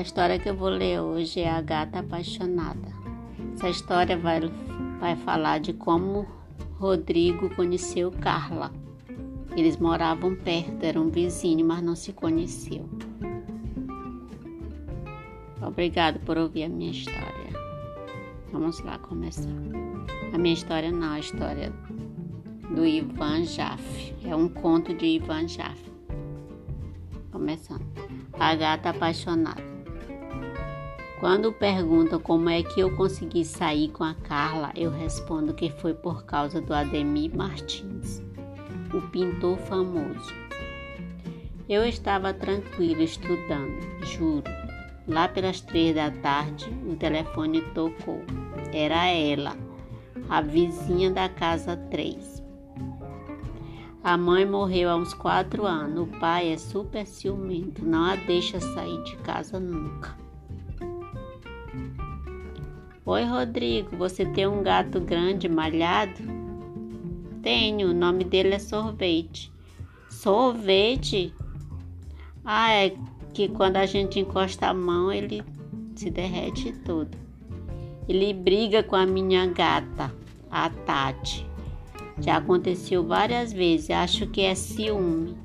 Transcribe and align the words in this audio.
história 0.00 0.38
que 0.38 0.48
eu 0.48 0.56
vou 0.56 0.68
ler 0.68 1.00
hoje 1.00 1.40
é 1.40 1.50
A 1.50 1.60
Gata 1.60 2.00
Apaixonada. 2.00 2.88
Essa 3.54 3.68
história 3.68 4.18
vai, 4.18 4.40
vai 4.98 5.16
falar 5.16 5.60
de 5.60 5.72
como 5.72 6.26
Rodrigo 6.78 7.54
conheceu 7.54 8.10
Carla. 8.10 8.72
Eles 9.56 9.76
moravam 9.76 10.34
perto, 10.34 10.84
eram 10.84 11.08
vizinhos, 11.08 11.66
mas 11.66 11.82
não 11.82 11.94
se 11.94 12.12
conheciam. 12.12 12.88
Obrigado 15.62 16.18
por 16.20 16.36
ouvir 16.36 16.64
a 16.64 16.68
minha 16.68 16.90
história. 16.90 17.46
Vamos 18.52 18.80
lá 18.80 18.98
começar. 18.98 19.48
A 20.32 20.38
minha 20.38 20.54
história 20.54 20.90
não, 20.90 21.12
a 21.12 21.20
história 21.20 21.72
do 22.74 22.84
Ivan 22.84 23.44
Jaffe. 23.44 24.14
É 24.24 24.36
um 24.36 24.48
conto 24.48 24.92
de 24.94 25.06
Ivan 25.06 25.48
Jaffe. 25.48 25.90
Começando. 27.32 27.86
A 28.38 28.54
gata 28.54 28.90
apaixonada. 28.90 29.75
Quando 31.18 31.50
perguntam 31.50 32.20
como 32.20 32.50
é 32.50 32.62
que 32.62 32.78
eu 32.78 32.94
consegui 32.94 33.42
sair 33.42 33.88
com 33.88 34.04
a 34.04 34.12
Carla, 34.12 34.70
eu 34.76 34.90
respondo 34.90 35.54
que 35.54 35.70
foi 35.70 35.94
por 35.94 36.26
causa 36.26 36.60
do 36.60 36.74
Ademir 36.74 37.34
Martins, 37.34 38.22
o 38.92 39.00
pintor 39.00 39.56
famoso. 39.60 40.34
Eu 41.66 41.86
estava 41.86 42.34
tranquilo 42.34 43.00
estudando, 43.00 43.80
juro. 44.04 44.44
Lá 45.08 45.26
pelas 45.26 45.62
três 45.62 45.94
da 45.94 46.10
tarde, 46.10 46.68
o 46.86 46.94
telefone 46.96 47.62
tocou. 47.72 48.22
Era 48.70 49.06
ela, 49.06 49.56
a 50.28 50.42
vizinha 50.42 51.10
da 51.10 51.30
casa 51.30 51.78
3. 51.90 52.44
A 54.04 54.18
mãe 54.18 54.44
morreu 54.44 54.90
há 54.90 54.96
uns 54.96 55.14
quatro 55.14 55.64
anos. 55.64 56.06
O 56.06 56.20
pai 56.20 56.52
é 56.52 56.58
super 56.58 57.06
ciumento, 57.06 57.84
não 57.84 58.04
a 58.04 58.16
deixa 58.16 58.60
sair 58.60 59.02
de 59.04 59.16
casa 59.16 59.58
nunca. 59.58 60.25
Oi, 63.08 63.22
Rodrigo, 63.22 63.96
você 63.96 64.26
tem 64.26 64.48
um 64.48 64.64
gato 64.64 64.98
grande 64.98 65.48
malhado? 65.48 66.20
Tenho, 67.40 67.90
o 67.90 67.94
nome 67.94 68.24
dele 68.24 68.54
é 68.54 68.58
Sorvete. 68.58 69.52
Sorvete? 70.10 71.32
Ah, 72.44 72.72
é 72.72 72.96
que 73.32 73.48
quando 73.48 73.76
a 73.76 73.86
gente 73.86 74.18
encosta 74.18 74.66
a 74.66 74.74
mão 74.74 75.12
ele 75.12 75.44
se 75.94 76.10
derrete 76.10 76.72
todo. 76.84 77.16
Ele 78.08 78.34
briga 78.34 78.82
com 78.82 78.96
a 78.96 79.06
minha 79.06 79.46
gata, 79.46 80.12
a 80.50 80.68
Tati. 80.68 81.46
Já 82.18 82.38
aconteceu 82.38 83.06
várias 83.06 83.52
vezes, 83.52 83.88
acho 83.88 84.26
que 84.26 84.40
é 84.40 84.56
ciúme. 84.56 85.36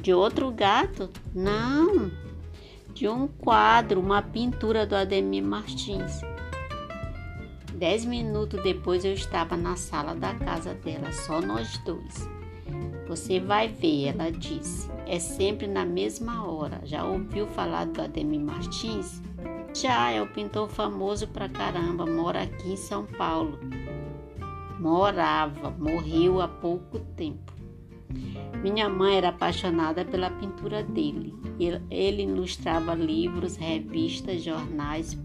De 0.00 0.14
outro 0.14 0.50
gato? 0.52 1.10
Não, 1.34 2.10
de 2.94 3.08
um 3.08 3.26
quadro, 3.26 4.00
uma 4.00 4.22
pintura 4.22 4.86
do 4.86 4.94
Ademir 4.94 5.44
Martins. 5.44 6.20
Dez 7.74 8.04
minutos 8.04 8.62
depois 8.62 9.04
eu 9.04 9.12
estava 9.12 9.56
na 9.56 9.76
sala 9.76 10.14
da 10.14 10.34
casa 10.34 10.74
dela, 10.74 11.10
só 11.12 11.40
nós 11.40 11.78
dois. 11.78 12.28
Você 13.08 13.40
vai 13.40 13.68
ver, 13.68 14.08
ela 14.08 14.30
disse. 14.30 14.90
É 15.06 15.18
sempre 15.18 15.66
na 15.66 15.84
mesma 15.84 16.46
hora. 16.46 16.80
Já 16.84 17.04
ouviu 17.04 17.46
falar 17.48 17.86
do 17.86 18.02
Ademir 18.02 18.40
Martins? 18.40 19.20
Já, 19.74 20.10
é 20.10 20.20
o 20.20 20.26
pintor 20.26 20.68
famoso 20.68 21.26
pra 21.28 21.48
caramba, 21.48 22.04
mora 22.04 22.42
aqui 22.42 22.72
em 22.72 22.76
São 22.76 23.06
Paulo. 23.06 23.58
Morava, 24.78 25.70
morreu 25.70 26.40
há 26.40 26.48
pouco 26.48 26.98
tempo. 27.16 27.49
Minha 28.62 28.88
mãe 28.88 29.16
era 29.16 29.30
apaixonada 29.30 30.04
pela 30.04 30.30
pintura 30.30 30.82
dele. 30.82 31.34
Ele 31.90 32.22
ilustrava 32.24 32.94
livros, 32.94 33.56
revistas, 33.56 34.42
jornais, 34.42 35.18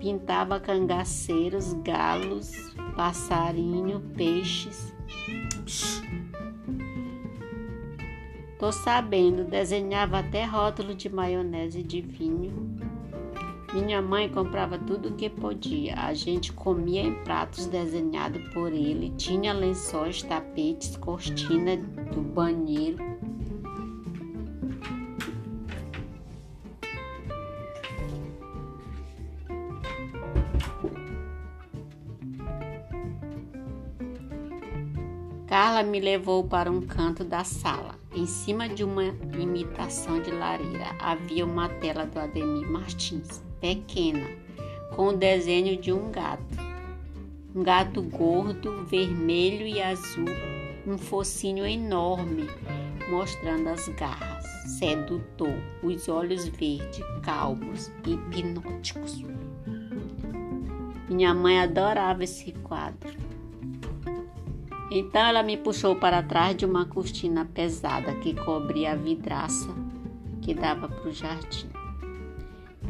pintava 0.00 0.58
cangaceiros, 0.58 1.72
galos, 1.74 2.74
passarinho, 2.96 4.00
peixes. 4.16 4.92
Tô 8.58 8.72
sabendo, 8.72 9.44
desenhava 9.44 10.18
até 10.18 10.44
rótulo 10.44 10.94
de 10.94 11.08
maionese 11.08 11.82
de 11.82 12.00
vinho. 12.00 12.83
Minha 13.74 14.00
mãe 14.00 14.28
comprava 14.28 14.78
tudo 14.78 15.08
o 15.08 15.14
que 15.14 15.28
podia. 15.28 15.96
A 15.96 16.14
gente 16.14 16.52
comia 16.52 17.02
em 17.02 17.12
pratos 17.24 17.66
desenhados 17.66 18.40
por 18.54 18.72
ele. 18.72 19.12
Tinha 19.16 19.52
lençóis, 19.52 20.22
tapetes, 20.22 20.96
cortina 20.96 21.76
do 21.76 22.20
banheiro. 22.20 22.98
Carla 35.48 35.82
me 35.82 35.98
levou 35.98 36.44
para 36.44 36.70
um 36.70 36.80
canto 36.80 37.24
da 37.24 37.42
sala. 37.42 37.96
Em 38.14 38.24
cima 38.26 38.68
de 38.68 38.84
uma 38.84 39.06
imitação 39.36 40.22
de 40.22 40.30
lareira 40.30 40.94
havia 41.00 41.44
uma 41.44 41.68
tela 41.68 42.06
do 42.06 42.20
Ademir 42.20 42.70
Martins 42.70 43.42
pequena, 43.64 44.28
com 44.94 45.08
o 45.08 45.16
desenho 45.16 45.80
de 45.80 45.90
um 45.90 46.10
gato. 46.10 46.44
Um 47.54 47.62
gato 47.62 48.02
gordo, 48.02 48.84
vermelho 48.84 49.66
e 49.66 49.80
azul, 49.80 50.28
um 50.86 50.98
focinho 50.98 51.64
enorme, 51.64 52.46
mostrando 53.08 53.70
as 53.70 53.88
garras, 53.88 54.44
sedutor, 54.78 55.56
os 55.82 56.10
olhos 56.10 56.46
verdes, 56.48 57.02
calmos 57.22 57.90
e 58.06 58.12
hipnóticos. 58.12 59.24
Minha 61.08 61.32
mãe 61.32 61.58
adorava 61.60 62.24
esse 62.24 62.52
quadro. 62.52 63.16
Então 64.90 65.22
ela 65.22 65.42
me 65.42 65.56
puxou 65.56 65.96
para 65.96 66.22
trás 66.22 66.54
de 66.54 66.66
uma 66.66 66.84
cortina 66.84 67.46
pesada 67.46 68.14
que 68.16 68.34
cobria 68.34 68.92
a 68.92 68.96
vidraça 68.96 69.74
que 70.42 70.52
dava 70.52 70.86
para 70.86 71.08
o 71.08 71.12
jardim. 71.12 71.83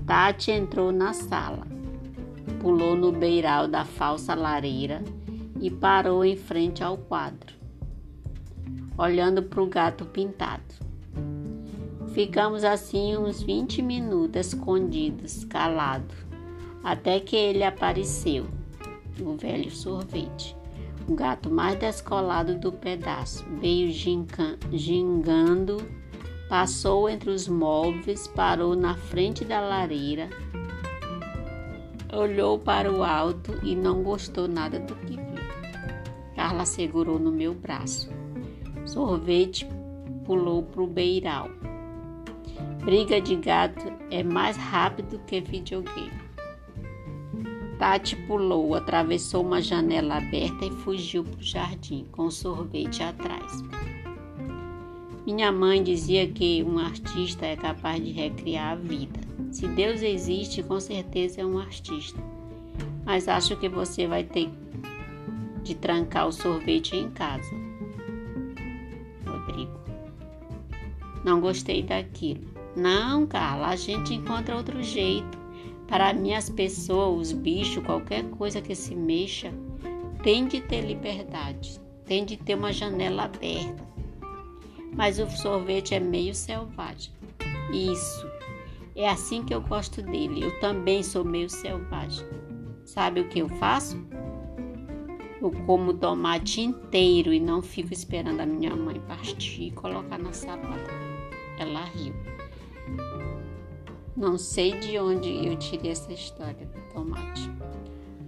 Tati 0.07 0.51
entrou 0.51 0.93
na 0.93 1.15
sala, 1.15 1.67
pulou 2.61 2.95
no 2.95 3.11
beiral 3.11 3.67
da 3.67 3.87
falsa 3.87 4.35
lareira 4.35 5.03
e 5.59 5.71
parou 5.71 6.23
em 6.23 6.37
frente 6.37 6.85
ao 6.85 6.99
quadro, 6.99 7.55
olhando 8.99 9.43
para 9.43 9.63
o 9.63 9.67
gato 9.67 10.05
pintado. 10.05 10.75
Ficamos 12.13 12.65
assim 12.65 13.17
uns 13.17 13.43
20 13.43 13.81
minutos 13.81 14.49
escondidos, 14.49 15.47
calados, 15.47 16.15
até 16.83 17.19
que 17.19 17.35
ele 17.35 17.65
apareceu, 17.65 18.47
o 19.19 19.39
velho 19.39 19.71
sorvete, 19.71 20.55
o 21.09 21.15
gato 21.15 21.51
mais 21.51 21.79
descolado 21.79 22.59
do 22.59 22.71
pedaço, 22.71 23.43
veio 23.59 23.91
gingando 23.91 25.79
Passou 26.49 27.09
entre 27.09 27.31
os 27.31 27.49
móveis, 27.49 28.27
parou 28.29 28.77
na 28.77 28.95
frente 28.95 29.45
da 29.45 29.61
lareira, 29.61 30.29
olhou 32.13 32.59
para 32.59 32.93
o 32.93 33.03
alto 33.03 33.59
e 33.63 33.75
não 33.75 34.03
gostou 34.03 34.47
nada 34.47 34.79
do 34.79 34.95
que 34.97 35.17
viu. 35.17 35.25
Carla 36.37 36.65
segurou 36.65 37.19
no 37.19 37.33
meu 37.33 37.55
braço. 37.55 38.11
Sorvete 38.85 39.67
pulou 40.25 40.63
para 40.63 40.83
o 40.83 40.87
beiral. 40.87 41.49
Briga 42.85 43.21
de 43.21 43.37
gato 43.37 43.93
é 44.11 44.23
mais 44.23 44.57
rápido 44.57 45.19
que 45.27 45.41
videogame. 45.41 46.13
Tati 47.79 48.15
pulou, 48.27 48.75
atravessou 48.75 49.43
uma 49.43 49.61
janela 49.61 50.19
aberta 50.19 50.65
e 50.65 50.71
fugiu 50.71 51.25
para 51.25 51.39
o 51.39 51.43
jardim, 51.43 52.07
com 52.13 52.31
sorvete 52.31 53.03
atrás. 53.03 53.63
Minha 55.27 55.51
mãe 55.51 55.83
dizia 55.83 56.29
que 56.29 56.63
um 56.63 56.79
artista 56.79 57.47
é 57.47 57.57
capaz 57.57 58.05
de 58.05 58.13
recriar 58.13 58.73
a 58.73 58.75
vida. 58.75 59.19
Se 59.51 59.67
Deus 59.67 60.03
existe, 60.03 60.63
com 60.63 60.79
certeza 60.79 61.41
é 61.41 61.47
um 61.47 61.59
artista. 61.59 62.23
Mas 63.07 63.27
acho 63.27 63.57
que 63.57 63.67
você 63.67 64.07
vai 64.07 64.23
ter 64.23 64.51
de 65.63 65.75
trancar 65.75 66.29
o 66.29 66.33
sorvete 66.33 66.95
em 66.95 67.09
casa. 67.11 67.51
Rodrigo. 69.27 69.81
Não 71.25 71.41
gostei 71.41 71.83
daquilo. 71.83 72.45
Não, 72.77 73.27
Carla, 73.27 73.69
a 73.69 73.77
gente 73.77 74.13
encontra 74.13 74.55
outro 74.55 74.83
jeito. 74.83 75.39
Para 75.89 76.13
mim, 76.13 76.35
as 76.35 76.51
pessoas, 76.51 77.29
os 77.29 77.33
bichos, 77.33 77.83
qualquer 77.83 78.25
coisa 78.25 78.61
que 78.61 78.75
se 78.75 78.95
mexa, 78.95 79.51
tem 80.23 80.47
de 80.47 80.61
ter 80.61 80.83
liberdade, 80.83 81.81
tem 82.05 82.27
de 82.27 82.37
ter 82.37 82.57
uma 82.57 82.75
janela 82.75 83.25
aberta 83.25 83.94
mas 84.95 85.19
o 85.19 85.29
sorvete 85.31 85.95
é 85.95 86.01
meio 86.01 86.35
selvagem. 86.35 87.13
Isso. 87.73 88.27
É 88.97 89.09
assim 89.09 89.45
que 89.45 89.53
eu 89.53 89.61
gosto 89.61 90.03
dele. 90.03 90.45
Eu 90.45 90.61
também 90.61 91.03
sou 91.03 91.25
meio 91.25 91.51
selvagem. 91.51 92.27
Sabe 92.85 93.21
o 93.21 93.29
que 93.29 93.41
eu 93.41 93.49
faço? 93.49 93.97
Eu 95.41 95.51
como 95.67 95.93
tomate 95.93 96.61
inteiro 96.61 97.33
e 97.33 97.41
não 97.41 97.61
fico 97.61 97.93
esperando 97.93 98.41
a 98.41 98.47
minha 98.47 98.75
mãe 98.75 99.01
partir 99.01 99.65
e 99.65 99.71
colocar 99.73 100.19
na 100.19 100.33
salada. 100.33 100.91
Ela 101.59 101.85
riu. 101.85 102.15
Não 104.17 104.39
sei 104.39 104.79
de 104.79 104.99
onde 104.99 105.47
eu 105.47 105.57
tirei 105.57 105.91
essa 105.91 106.13
história 106.13 106.67
do 106.67 106.81
tomate. 106.93 107.51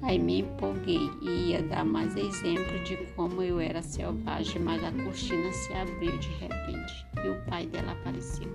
Aí 0.03 0.19
me 0.19 0.41
empolguei 0.41 1.11
e 1.21 1.51
ia 1.51 1.63
dar 1.63 1.85
mais 1.85 2.17
exemplo 2.17 2.79
de 2.85 2.97
como 3.15 3.43
eu 3.43 3.59
era 3.59 3.83
selvagem, 3.83 4.61
mas 4.61 4.83
a 4.85 4.93
cortina 4.93 5.53
se 5.53 5.73
abriu 5.73 6.17
de 6.19 6.29
repente 6.29 7.07
e 7.25 7.29
o 7.29 7.45
pai 7.47 7.67
dela 7.67 7.93
apareceu. 7.93 8.49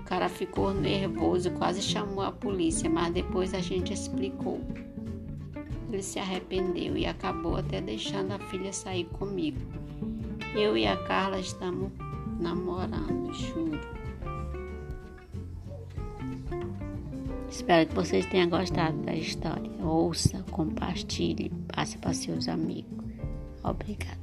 O 0.00 0.04
cara 0.04 0.28
ficou 0.28 0.72
nervoso, 0.72 1.50
quase 1.52 1.82
chamou 1.82 2.22
a 2.22 2.32
polícia, 2.32 2.88
mas 2.88 3.12
depois 3.12 3.54
a 3.54 3.60
gente 3.60 3.92
explicou. 3.92 4.60
Ele 5.90 6.02
se 6.02 6.18
arrependeu 6.18 6.96
e 6.96 7.06
acabou 7.06 7.56
até 7.56 7.80
deixando 7.80 8.32
a 8.32 8.38
filha 8.38 8.72
sair 8.72 9.04
comigo. 9.04 9.60
Eu 10.54 10.76
e 10.76 10.86
a 10.86 10.96
Carla 11.04 11.38
estamos 11.38 11.90
namorando, 12.38 13.32
juro. 13.32 13.97
Espero 17.50 17.88
que 17.88 17.94
vocês 17.94 18.26
tenham 18.26 18.48
gostado 18.48 18.96
da 19.02 19.14
história. 19.14 19.70
Ouça, 19.82 20.44
compartilhe, 20.50 21.50
passe 21.74 21.96
para 21.98 22.12
seus 22.12 22.48
amigos. 22.48 23.04
Obrigada. 23.64 24.18